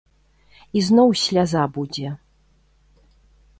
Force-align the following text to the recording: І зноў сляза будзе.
І 0.79 0.81
зноў 0.87 1.09
сляза 1.25 1.63
будзе. 1.77 2.09